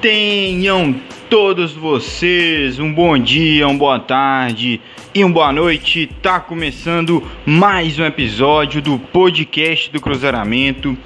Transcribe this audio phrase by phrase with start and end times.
[0.00, 0.94] Tenham
[1.28, 4.80] todos vocês um bom dia, uma boa tarde
[5.12, 6.08] e uma boa noite.
[6.22, 10.96] Tá começando mais um episódio do podcast do Cruzeiramento.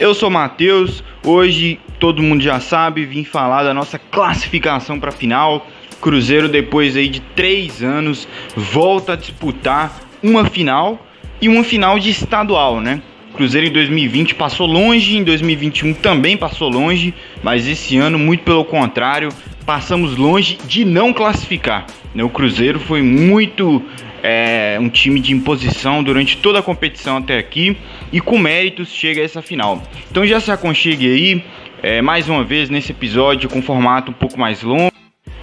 [0.00, 1.04] Eu sou Matheus.
[1.24, 5.68] Hoje todo mundo já sabe, vim falar da nossa classificação para a final.
[6.00, 8.26] Cruzeiro depois aí de três anos
[8.56, 11.06] volta a disputar uma final
[11.40, 13.00] e uma final de estadual, né?
[13.30, 18.64] Cruzeiro em 2020 passou longe, em 2021 também passou longe, mas esse ano, muito pelo
[18.64, 19.30] contrário,
[19.64, 21.86] passamos longe de não classificar.
[22.14, 22.24] Né?
[22.24, 23.82] O Cruzeiro foi muito
[24.22, 27.76] é, um time de imposição durante toda a competição até aqui
[28.12, 29.82] e com méritos chega a essa final.
[30.10, 31.44] Então já se aconchegue aí,
[31.82, 34.90] é, mais uma vez nesse episódio com formato um pouco mais longo.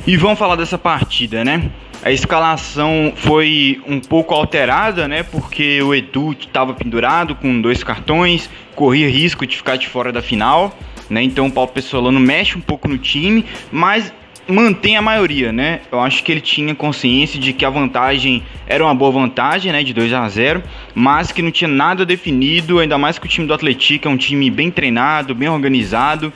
[0.05, 1.69] E vamos falar dessa partida, né?
[2.03, 5.23] A escalação foi um pouco alterada, né?
[5.23, 10.21] Porque o Edu estava pendurado com dois cartões, corria risco de ficar de fora da
[10.21, 10.77] final,
[11.09, 11.23] né?
[11.23, 14.13] Então o Paulo Pessolano mexe um pouco no time, mas
[14.47, 15.81] mantém a maioria, né?
[15.91, 19.83] Eu acho que ele tinha consciência de que a vantagem era uma boa vantagem, né?
[19.83, 20.63] De 2 a 0
[20.95, 24.17] mas que não tinha nada definido, ainda mais que o time do Atlético é um
[24.17, 26.31] time bem treinado, bem organizado.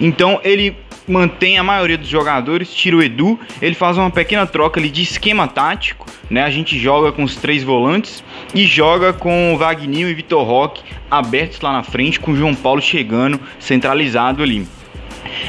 [0.00, 4.80] Então ele mantém a maioria dos jogadores, tira o Edu, ele faz uma pequena troca
[4.80, 6.42] ali de esquema tático, né?
[6.42, 8.24] A gente joga com os três volantes
[8.54, 12.54] e joga com o Wagner e Vitor Roque abertos lá na frente, com o João
[12.54, 14.66] Paulo chegando centralizado ali.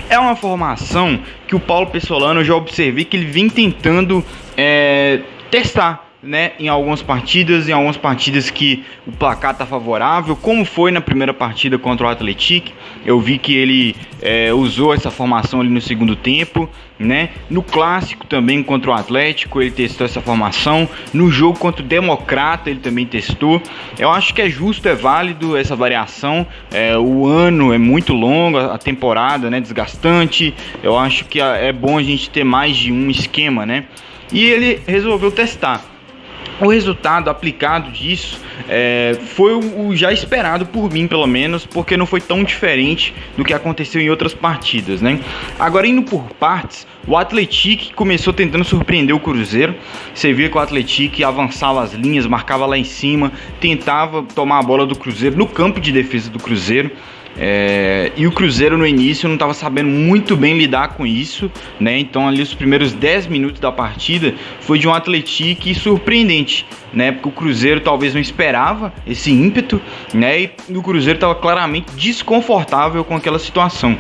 [0.09, 4.23] É uma formação que o Paulo Pessolano eu já observei que ele vem tentando
[4.57, 10.65] é, testar né, em algumas partidas, em algumas partidas que o placar tá favorável, como
[10.65, 12.71] foi na primeira partida contra o Atlético.
[13.05, 16.67] Eu vi que ele é, usou essa formação ali no segundo tempo,
[16.97, 17.29] né?
[17.49, 20.89] No clássico também contra o Atlético ele testou essa formação.
[21.13, 23.61] No jogo contra o Democrata ele também testou.
[23.99, 26.47] Eu acho que é justo, é válido essa variação.
[26.71, 30.53] É, o ano é muito longo, a temporada, né, desgastante.
[30.81, 33.85] Eu acho que é bom a gente ter mais de um esquema, né?
[34.33, 35.94] E ele resolveu testar.
[36.59, 38.39] O resultado aplicado disso
[38.69, 43.13] é, foi o, o, já esperado por mim, pelo menos, porque não foi tão diferente
[43.35, 45.19] do que aconteceu em outras partidas, né?
[45.59, 49.75] Agora, indo por partes, o Atlético começou tentando surpreender o Cruzeiro.
[50.13, 54.63] Você via que o Atlético avançava as linhas, marcava lá em cima, tentava tomar a
[54.63, 56.91] bola do Cruzeiro no campo de defesa do Cruzeiro.
[57.37, 61.99] É, e o Cruzeiro no início não estava sabendo muito bem lidar com isso, né?
[61.99, 67.11] Então ali os primeiros 10 minutos da partida foi de um Atlético surpreendente, né?
[67.11, 69.81] Porque o Cruzeiro talvez não esperava esse ímpeto,
[70.13, 70.43] né?
[70.43, 73.97] E o Cruzeiro estava claramente desconfortável com aquela situação.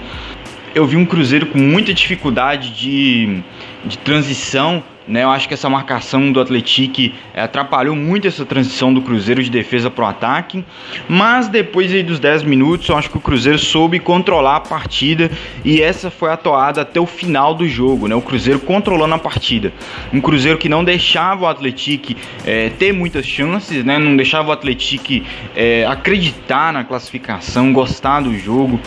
[0.73, 3.41] Eu vi um Cruzeiro com muita dificuldade de,
[3.85, 8.93] de transição né, eu acho que essa marcação do Atlético é, atrapalhou muito essa transição
[8.93, 10.63] do Cruzeiro de defesa para o ataque.
[11.07, 15.29] Mas depois dos 10 minutos, eu acho que o Cruzeiro soube controlar a partida
[15.63, 18.07] e essa foi a toada até o final do jogo.
[18.07, 19.71] Né, o Cruzeiro controlando a partida.
[20.11, 22.13] Um Cruzeiro que não deixava o Atlético
[22.45, 28.37] é, ter muitas chances, né, não deixava o Atlético é, acreditar na classificação, gostar do
[28.37, 28.79] jogo.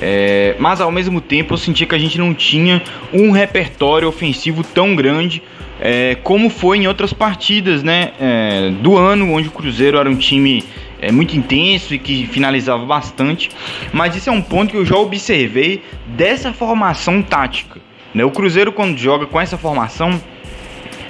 [0.00, 2.82] É, mas ao mesmo tempo eu sentia que a gente não tinha
[3.12, 5.42] um repertório ofensivo tão grande
[5.80, 10.16] é, como foi em outras partidas né, é, do ano, onde o Cruzeiro era um
[10.16, 10.64] time
[11.00, 13.50] é, muito intenso e que finalizava bastante.
[13.92, 17.80] Mas isso é um ponto que eu já observei dessa formação tática.
[18.12, 18.24] Né?
[18.24, 20.20] O Cruzeiro, quando joga com essa formação,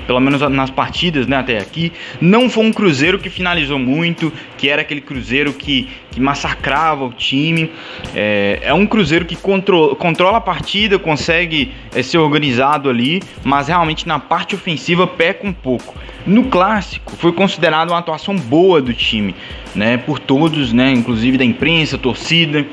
[0.08, 4.66] pelo menos nas partidas né, até aqui, não foi um Cruzeiro que finalizou muito, que
[4.66, 7.70] era aquele Cruzeiro que, que massacrava o time.
[8.14, 14.08] É, é um Cruzeiro que controla, a partida, consegue é, ser organizado ali, mas realmente
[14.08, 15.94] na parte ofensiva peca um pouco.
[16.26, 19.34] No clássico, foi considerado uma atuação boa do time,
[19.74, 22.64] né, por todos, né, inclusive da imprensa, torcida.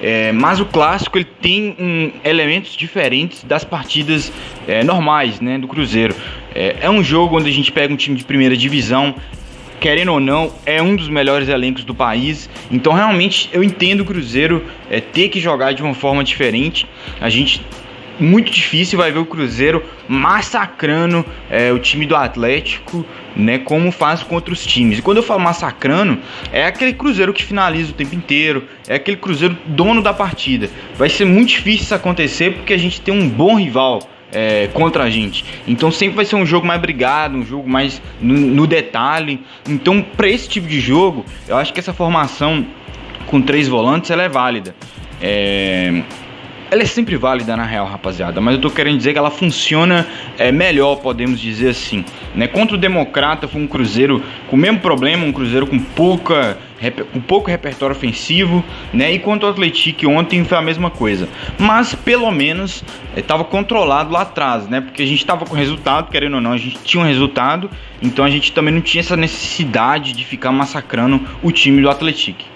[0.00, 4.32] É, mas o clássico ele tem um, elementos diferentes das partidas
[4.68, 6.14] é, normais né, do Cruzeiro.
[6.54, 9.14] É, é um jogo onde a gente pega um time de primeira divisão,
[9.80, 12.48] querendo ou não, é um dos melhores elencos do país.
[12.70, 16.86] Então, realmente, eu entendo o Cruzeiro é, ter que jogar de uma forma diferente.
[17.20, 17.60] A gente
[18.18, 23.58] muito difícil vai ver o Cruzeiro massacrando é, o time do Atlético, né?
[23.58, 24.98] Como faz com outros times.
[24.98, 26.18] E quando eu falo massacrando,
[26.52, 30.70] é aquele Cruzeiro que finaliza o tempo inteiro, é aquele Cruzeiro dono da partida.
[30.96, 34.08] Vai ser muito difícil isso acontecer porque a gente tem um bom rival.
[34.36, 35.44] É, contra a gente.
[35.64, 39.40] Então sempre vai ser um jogo mais brigado, um jogo mais no, no detalhe.
[39.68, 42.66] Então, para esse tipo de jogo, eu acho que essa formação
[43.26, 44.74] com três volantes ela é válida.
[45.22, 46.02] É,
[46.70, 50.06] ela é sempre válida na real, rapaziada, mas eu tô querendo dizer que ela funciona
[50.36, 52.04] é, melhor, podemos dizer assim.
[52.34, 52.48] Né?
[52.48, 56.58] Contra o Democrata foi um Cruzeiro com o mesmo problema, um Cruzeiro com pouca
[56.90, 59.12] com pouco repertório ofensivo, né?
[59.12, 61.28] E quanto ao Atlético ontem foi a mesma coisa.
[61.58, 62.84] Mas pelo menos
[63.16, 64.80] estava é, controlado lá atrás, né?
[64.80, 67.70] Porque a gente estava com resultado, querendo ou não, a gente tinha um resultado,
[68.02, 72.53] então a gente também não tinha essa necessidade de ficar massacrando o time do Atlético.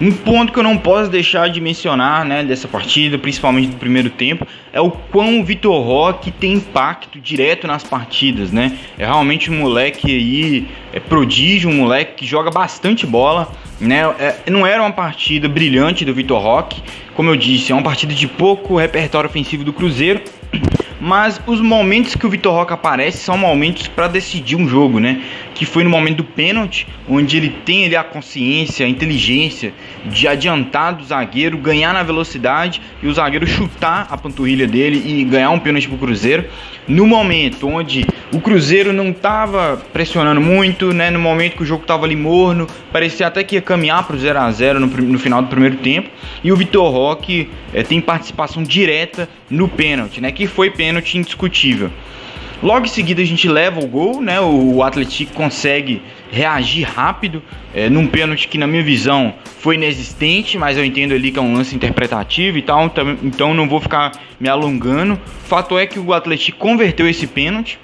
[0.00, 4.10] Um ponto que eu não posso deixar de mencionar né, dessa partida, principalmente no primeiro
[4.10, 8.50] tempo, é o quão o Vitor Roque tem impacto direto nas partidas.
[8.50, 8.76] Né?
[8.98, 13.52] É realmente um moleque aí, é prodígio, um moleque que joga bastante bola.
[13.80, 14.02] Né?
[14.18, 16.82] É, não era uma partida brilhante do Vitor Roque,
[17.14, 20.20] como eu disse, é uma partida de pouco repertório ofensivo do Cruzeiro
[21.04, 25.20] mas os momentos que o Vitor Roque aparece são momentos para decidir um jogo, né?
[25.54, 29.74] Que foi no momento do pênalti, onde ele tem ali a consciência, a inteligência
[30.06, 35.22] de adiantar do zagueiro, ganhar na velocidade e o zagueiro chutar a panturrilha dele e
[35.24, 36.46] ganhar um pênalti pro Cruzeiro.
[36.88, 41.10] No momento onde o Cruzeiro não estava pressionando muito, né?
[41.10, 44.38] No momento que o jogo estava ali morno, parecia até que ia caminhar pro 0
[44.38, 46.08] a 0 no, no final do primeiro tempo.
[46.42, 50.32] E o Vitor Roque é, tem participação direta no pênalti, né?
[50.32, 51.90] Que foi pênalti indiscutível.
[52.62, 54.40] Logo em seguida a gente leva o gol, né?
[54.40, 56.00] O Atlético consegue
[56.30, 57.42] reagir rápido
[57.74, 61.42] é, num pênalti que na minha visão foi inexistente, mas eu entendo ali que é
[61.42, 65.20] um lance interpretativo e tal, então, então não vou ficar me alongando.
[65.46, 67.78] Fato é que o Atlético converteu esse pênalti.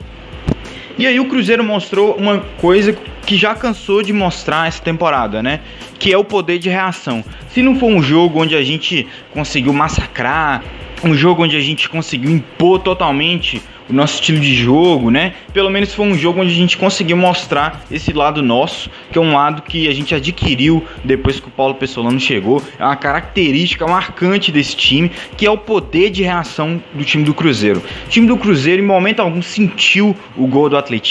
[0.97, 2.97] E aí o Cruzeiro mostrou uma coisa
[3.27, 5.61] que já cansou de mostrar essa temporada, né?
[5.99, 7.25] Que é o poder de reação.
[7.51, 10.63] Se não for um jogo onde a gente conseguiu massacrar,
[11.05, 15.35] um jogo onde a gente conseguiu impor totalmente o nosso estilo de jogo, né?
[15.53, 19.21] Pelo menos foi um jogo onde a gente conseguiu mostrar esse lado nosso, que é
[19.21, 22.63] um lado que a gente adquiriu depois que o Paulo Pessolano chegou.
[22.79, 27.35] É uma característica marcante desse time, que é o poder de reação do time do
[27.35, 27.83] Cruzeiro.
[28.07, 31.11] O time do Cruzeiro, em momento algum, sentiu o gol do Atlético.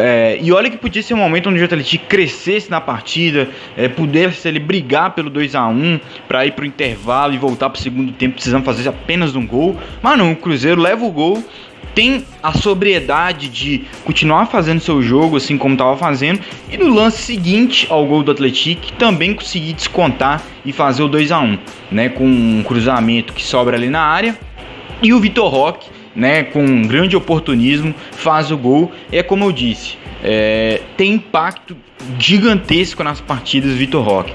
[0.00, 3.88] É, e olha que podia ser um momento onde o Atlético crescesse na partida, é,
[3.88, 7.78] pudesse ele brigar pelo 2 a 1 para ir para o intervalo e voltar para
[7.78, 9.76] o segundo tempo, precisando fazer apenas um gol.
[10.00, 11.42] Mas não, o Cruzeiro leva o gol
[11.94, 16.40] tem a sobriedade de continuar fazendo seu jogo assim como estava fazendo
[16.70, 21.32] e no lance seguinte ao gol do Atlético também conseguir descontar e fazer o 2
[21.32, 21.58] a 1
[21.90, 24.38] né com um cruzamento que sobra ali na área
[25.02, 29.52] e o Vitor Roque né com um grande oportunismo faz o gol é como eu
[29.52, 31.76] disse é, tem impacto
[32.18, 34.32] gigantesco nas partidas Vitor Roque.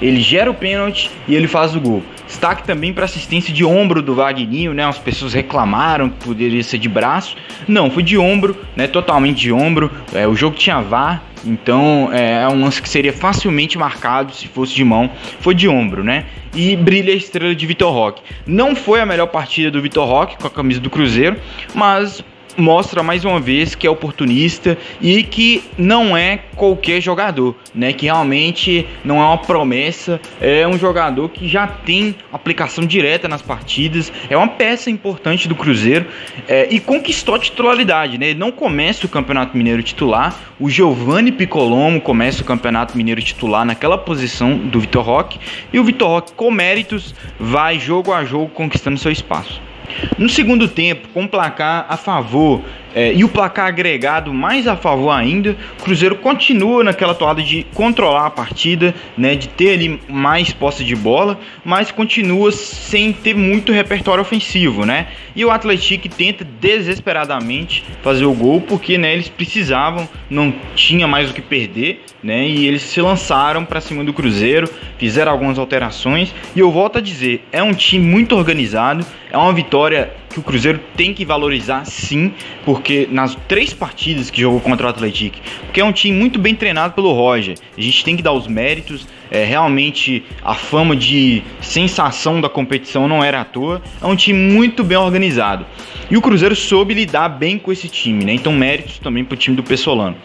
[0.00, 2.02] Ele gera o pênalti e ele faz o gol.
[2.26, 4.84] Destaque também para assistência de ombro do Wagninho, né?
[4.84, 7.36] As pessoas reclamaram que poderia ser de braço.
[7.66, 8.86] Não, foi de ombro, né?
[8.86, 9.90] Totalmente de ombro.
[10.14, 14.46] É, o jogo tinha VAR, então é, é um lance que seria facilmente marcado se
[14.46, 15.10] fosse de mão.
[15.40, 16.26] Foi de ombro, né?
[16.54, 18.22] E brilha a estrela de Vitor Roque.
[18.46, 21.36] Não foi a melhor partida do Vitor Roque com a camisa do Cruzeiro,
[21.74, 22.22] mas
[22.56, 27.92] mostra mais uma vez que é oportunista e que não é qualquer jogador, né?
[27.92, 33.42] Que realmente não é uma promessa, é um jogador que já tem aplicação direta nas
[33.42, 36.06] partidas, é uma peça importante do Cruzeiro
[36.46, 38.30] é, e conquistou a titularidade, né?
[38.30, 43.64] Ele não começa o Campeonato Mineiro titular, o Giovanni Piccolomo começa o Campeonato Mineiro titular
[43.64, 45.38] naquela posição do Vitor Roque
[45.72, 49.69] e o Vitor Roque com méritos vai jogo a jogo conquistando seu espaço.
[50.18, 52.62] No segundo tempo, com placar a favor
[52.94, 57.66] é, e o placar agregado mais a favor ainda, o Cruzeiro continua naquela toada de
[57.74, 63.34] controlar a partida, né, de ter ali mais posse de bola, mas continua sem ter
[63.34, 65.08] muito repertório ofensivo, né?
[65.34, 71.30] E o Atlético tenta desesperadamente fazer o gol porque, né, eles precisavam, não tinha mais
[71.30, 72.46] o que perder, né?
[72.46, 74.68] E eles se lançaram para cima do Cruzeiro,
[74.98, 79.52] fizeram algumas alterações e eu volto a dizer, é um time muito organizado, é uma
[79.52, 82.32] vitória que o Cruzeiro tem que valorizar sim,
[82.64, 86.54] porque nas três partidas que jogou contra o Atlético, porque é um time muito bem
[86.54, 91.42] treinado pelo Roger, a gente tem que dar os méritos, é, realmente a fama de
[91.60, 95.66] sensação da competição não era à toa, é um time muito bem organizado.
[96.10, 98.32] E o Cruzeiro soube lidar bem com esse time, né?
[98.34, 100.16] Então méritos também para o time do Pessolano.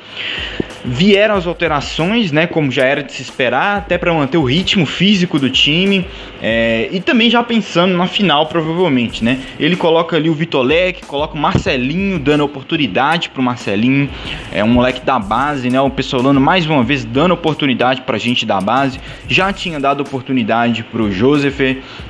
[0.86, 2.46] Vieram as alterações, né?
[2.48, 6.06] Como já era de se esperar, até para manter o ritmo físico do time
[6.42, 9.40] é, e também já pensando na final provavelmente, né?
[9.60, 14.10] Ele coloca ali o Vitolek, coloca o Marcelinho dando oportunidade para o Marcelinho,
[14.52, 15.82] é um moleque da base, né?
[15.82, 20.84] O Pessolano mais uma vez dando oportunidade para gente da base, já tinha dado oportunidade
[20.84, 21.60] para o Joseph,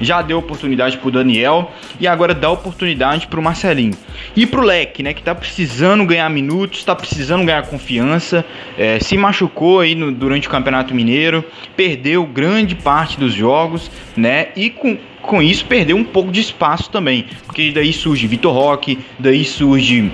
[0.02, 3.94] já deu oportunidade para o Daniel e agora dá oportunidade para o Marcelinho.
[4.36, 8.44] E pro Leque, né, que tá precisando ganhar minutos, tá precisando ganhar confiança,
[8.78, 11.44] é, se machucou aí no, durante o Campeonato Mineiro,
[11.76, 16.90] perdeu grande parte dos jogos, né, e com, com isso perdeu um pouco de espaço
[16.90, 20.12] também, porque daí surge Vitor Roque, daí surge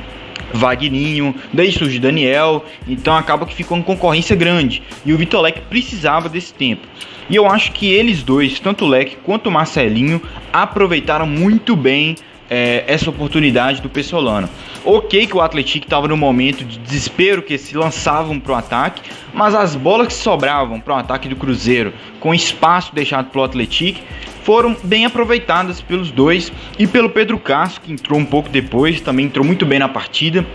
[0.53, 4.81] Vagninho, daí surge Daniel, então acaba que ficou uma concorrência grande.
[5.05, 6.88] E o Vitor Leque precisava desse tempo.
[7.29, 12.15] E eu acho que eles dois, tanto o Leque quanto o Marcelinho, aproveitaram muito bem
[12.51, 14.50] é, essa oportunidade do Pessolano.
[14.84, 19.10] Ok que o Atlético estava no momento de desespero que se lançavam para o ataque,
[19.34, 24.01] mas as bolas que sobravam para o ataque do Cruzeiro, com espaço deixado pelo Atlético,
[24.43, 29.27] foram bem aproveitadas pelos dois e pelo Pedro Castro, que entrou um pouco depois, também
[29.27, 30.46] entrou muito bem na partida.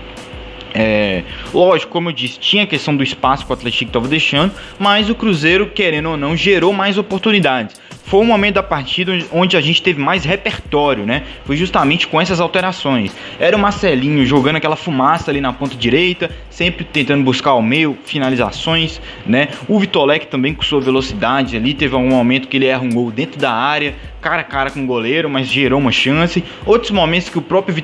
[0.75, 1.23] É,
[1.55, 5.09] lógico, como eu disse, tinha a questão do espaço que o Atlético estava deixando, mas
[5.09, 9.60] o Cruzeiro, querendo ou não, gerou mais oportunidades foi o momento da partida onde a
[9.60, 11.25] gente teve mais repertório, né?
[11.44, 13.12] Foi justamente com essas alterações.
[13.38, 17.98] Era o Marcelinho jogando aquela fumaça ali na ponta direita, sempre tentando buscar o meio,
[18.04, 19.48] finalizações, né?
[19.66, 23.10] O Vitolek também com sua velocidade ali, teve algum momento que ele erra um gol
[23.10, 23.96] dentro da área,
[24.26, 26.42] cara a cara com o goleiro, mas gerou uma chance.
[26.64, 27.76] Outros momentos que o próprio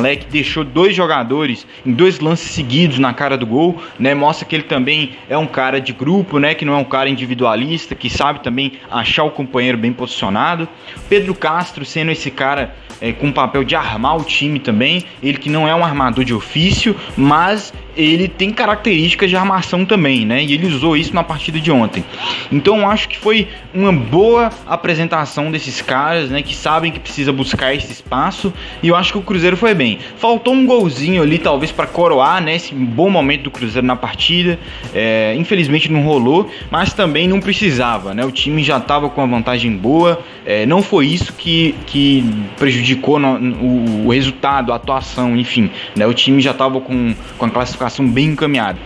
[0.00, 4.12] Leque deixou dois jogadores em dois lances seguidos na cara do gol, né?
[4.12, 6.54] Mostra que ele também é um cara de grupo, né?
[6.54, 10.68] Que não é um cara individualista, que sabe também achar o companheiro bem posicionado.
[11.08, 15.04] Pedro Castro sendo esse cara é, com o papel de armar o time também.
[15.22, 20.24] Ele que não é um armador de ofício, mas ele tem características de armação também,
[20.24, 20.42] né?
[20.42, 22.04] E ele usou isso na partida de ontem.
[22.50, 26.42] Então acho que foi uma boa apresentação desses caras, né?
[26.42, 28.52] Que sabem que precisa buscar esse espaço.
[28.82, 29.98] E eu acho que o Cruzeiro foi bem.
[30.16, 32.56] Faltou um golzinho ali, talvez, para coroar, né?
[32.56, 34.58] Esse bom momento do Cruzeiro na partida.
[34.94, 38.24] É, infelizmente não rolou, mas também não precisava, né?
[38.24, 40.22] O time já estava com uma vantagem boa.
[40.44, 42.24] É, não foi isso que, que
[42.58, 45.70] prejudicou no, o, o, resultado, a atuação, enfim.
[45.94, 46.06] Né?
[46.06, 48.78] O time já estava com, com a classificação classificação bem encaminhada.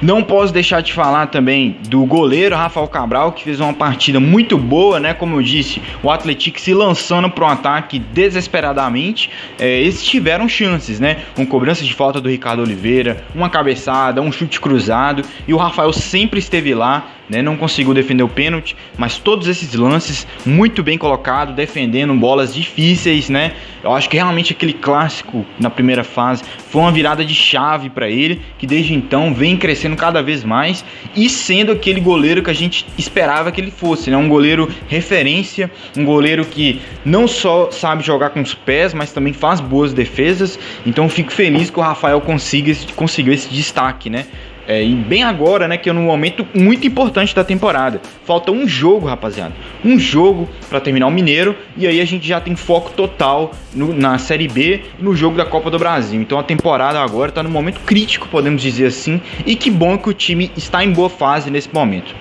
[0.00, 4.56] Não posso deixar de falar também do goleiro Rafael Cabral, que fez uma partida muito
[4.56, 5.12] boa, né?
[5.12, 9.30] Como eu disse, o Atlético se lançando para um ataque desesperadamente.
[9.58, 11.18] É, eles tiveram chances, né?
[11.34, 15.92] Com cobrança de falta do Ricardo Oliveira, uma cabeçada, um chute cruzado, e o Rafael
[15.92, 17.40] sempre esteve lá né?
[17.40, 23.30] Não conseguiu defender o pênalti, mas todos esses lances muito bem colocados, defendendo bolas difíceis,
[23.30, 23.52] né?
[23.82, 28.08] Eu acho que realmente aquele clássico na primeira fase foi uma virada de chave para
[28.08, 30.84] ele, que desde então vem crescendo cada vez mais
[31.16, 34.16] e sendo aquele goleiro que a gente esperava que ele fosse, né?
[34.16, 39.32] Um goleiro referência, um goleiro que não só sabe jogar com os pés, mas também
[39.32, 40.58] faz boas defesas.
[40.84, 44.26] Então fico feliz que o Rafael consiga, conseguiu esse destaque, né?
[44.66, 48.00] É, e bem agora, né, que é num momento muito importante da temporada.
[48.24, 49.52] Falta um jogo, rapaziada.
[49.84, 53.92] Um jogo para terminar o Mineiro e aí a gente já tem foco total no,
[53.92, 56.20] na Série B e no jogo da Copa do Brasil.
[56.20, 60.08] Então a temporada agora está no momento crítico, podemos dizer assim, e que bom que
[60.08, 62.14] o time está em boa fase nesse momento.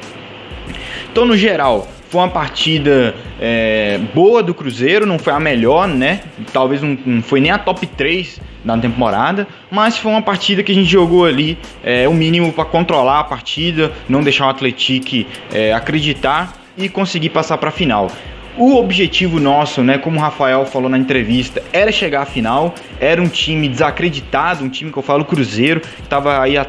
[1.12, 6.22] Então, no geral, foi uma partida é, boa do Cruzeiro, não foi a melhor, né?
[6.54, 10.72] Talvez não, não, foi nem a top 3 da temporada, mas foi uma partida que
[10.72, 15.28] a gente jogou ali é, o mínimo para controlar a partida, não deixar o Atlético
[15.52, 18.10] é, acreditar e conseguir passar para a final.
[18.58, 22.76] O objetivo nosso, né, como o Rafael falou na entrevista, era chegar à final.
[23.00, 26.68] Era um time desacreditado, um time que eu falo Cruzeiro, que estava aí há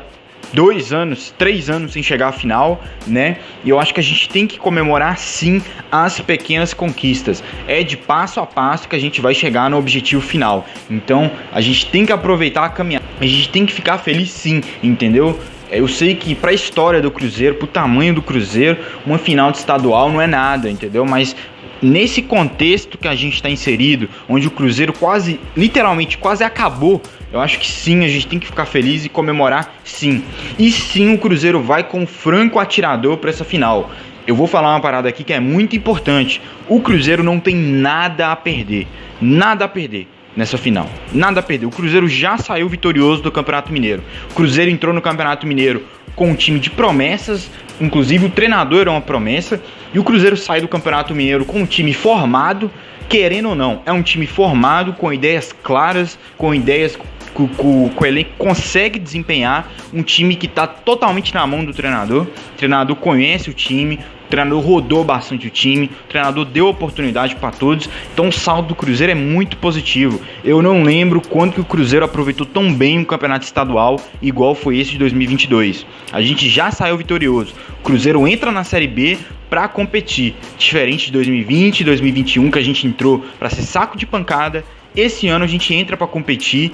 [0.52, 3.38] dois anos, três anos sem chegar à final, né?
[3.64, 7.42] E eu acho que a gente tem que comemorar sim as pequenas conquistas.
[7.66, 10.66] É de passo a passo que a gente vai chegar no objetivo final.
[10.90, 13.04] Então a gente tem que aproveitar a caminhada.
[13.20, 15.38] A gente tem que ficar feliz sim, entendeu?
[15.70, 19.50] Eu sei que para a história do Cruzeiro, para o tamanho do Cruzeiro, uma final
[19.50, 21.06] de estadual não é nada, entendeu?
[21.06, 21.34] Mas
[21.82, 27.40] nesse contexto que a gente está inserido, onde o Cruzeiro quase, literalmente, quase acabou eu
[27.40, 30.22] acho que sim, a gente tem que ficar feliz e comemorar sim.
[30.58, 33.90] E sim, o Cruzeiro vai com franco atirador para essa final.
[34.26, 36.42] Eu vou falar uma parada aqui que é muito importante.
[36.68, 38.86] O Cruzeiro não tem nada a perder.
[39.18, 40.88] Nada a perder nessa final.
[41.10, 41.64] Nada a perder.
[41.64, 44.04] O Cruzeiro já saiu vitorioso do Campeonato Mineiro.
[44.30, 45.82] O Cruzeiro entrou no Campeonato Mineiro
[46.14, 47.50] com um time de promessas,
[47.80, 49.60] inclusive o treinador era uma promessa,
[49.92, 52.70] e o Cruzeiro sai do Campeonato Mineiro com um time formado,
[53.08, 58.30] querendo ou não, é um time formado, com ideias claras, com ideias que, o elenco
[58.38, 62.22] consegue desempenhar um time que está totalmente na mão do treinador.
[62.22, 63.98] O treinador conhece o time,
[64.32, 67.88] treinador rodou bastante o time, o treinador deu oportunidade para todos.
[68.14, 70.20] Então o saldo do Cruzeiro é muito positivo.
[70.42, 74.78] Eu não lembro quando que o Cruzeiro aproveitou tão bem o campeonato estadual igual foi
[74.78, 75.86] esse de 2022.
[76.10, 77.52] A gente já saiu vitorioso.
[77.80, 79.18] O Cruzeiro entra na Série B
[79.50, 84.64] para competir, diferente de 2020, 2021 que a gente entrou para ser saco de pancada.
[84.96, 86.72] Esse ano a gente entra para competir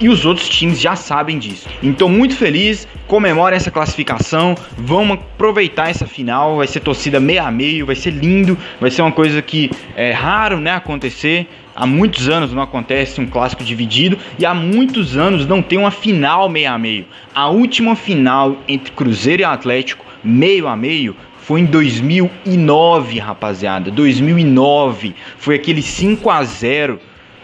[0.00, 1.68] e os outros times já sabem disso.
[1.82, 7.50] Então, muito feliz, comemora essa classificação, vamos aproveitar essa final, vai ser torcida meio a
[7.50, 11.46] meio, vai ser lindo, vai ser uma coisa que é raro né, acontecer.
[11.76, 15.90] Há muitos anos não acontece um clássico dividido e há muitos anos não tem uma
[15.90, 17.04] final meio a meio.
[17.34, 23.90] A última final entre Cruzeiro e Atlético, meio a meio, foi em 2009, rapaziada.
[23.90, 27.00] 2009 foi aquele 5 a 0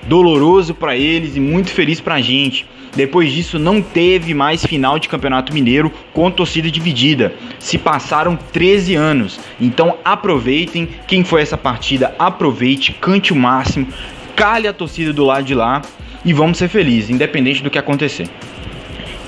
[0.06, 2.66] doloroso para eles e muito feliz pra gente.
[2.94, 7.34] Depois disso, não teve mais final de Campeonato Mineiro com torcida dividida.
[7.58, 9.38] Se passaram 13 anos.
[9.60, 10.88] Então aproveitem.
[11.06, 13.86] Quem foi essa partida, aproveite, cante o máximo,
[14.34, 15.82] cale a torcida do lado de lá
[16.24, 18.28] e vamos ser felizes, independente do que acontecer.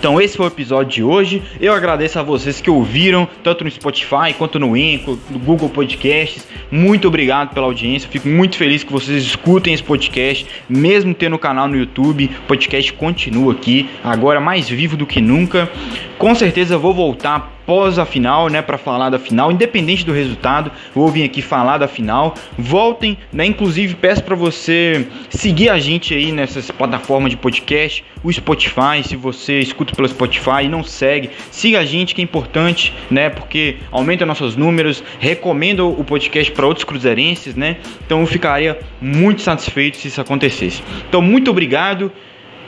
[0.03, 1.41] Então esse foi o episódio de hoje.
[1.61, 6.45] Eu agradeço a vocês que ouviram, tanto no Spotify quanto no Enco, no Google Podcasts.
[6.73, 8.11] Muito obrigado pela audiência.
[8.11, 12.29] Fico muito feliz que vocês escutem esse podcast, mesmo tendo o canal no YouTube.
[12.43, 15.71] O podcast continua aqui, agora mais vivo do que nunca.
[16.19, 20.71] Com certeza vou voltar pós a final, né, para falar da final, independente do resultado,
[20.95, 22.35] vou vir aqui falar da final.
[22.59, 28.33] Voltem, né, inclusive peço para você seguir a gente aí nessas plataformas de podcast, o
[28.33, 32.92] Spotify, se você escuta pelo Spotify e não segue, siga a gente que é importante,
[33.11, 37.78] né, porque aumenta nossos números, recomendo o podcast para outros cruzeirenses, né?
[38.04, 40.83] Então eu ficaria muito satisfeito se isso acontecesse.
[41.09, 42.12] Então muito obrigado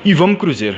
[0.05, 0.77] e vamos Cruzeiro.